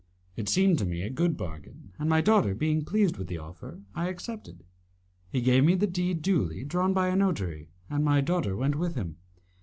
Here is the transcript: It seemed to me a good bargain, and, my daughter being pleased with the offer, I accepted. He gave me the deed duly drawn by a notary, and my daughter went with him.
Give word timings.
It 0.35 0.49
seemed 0.49 0.79
to 0.79 0.85
me 0.87 1.03
a 1.03 1.11
good 1.11 1.37
bargain, 1.37 1.93
and, 1.99 2.09
my 2.09 2.21
daughter 2.21 2.55
being 2.55 2.83
pleased 2.83 3.17
with 3.17 3.27
the 3.27 3.37
offer, 3.37 3.81
I 3.93 4.07
accepted. 4.09 4.63
He 5.29 5.41
gave 5.41 5.63
me 5.63 5.75
the 5.75 5.85
deed 5.85 6.23
duly 6.23 6.63
drawn 6.63 6.91
by 6.91 7.09
a 7.09 7.15
notary, 7.15 7.69
and 7.87 8.03
my 8.03 8.19
daughter 8.19 8.55
went 8.55 8.79
with 8.79 8.95
him. 8.95 9.17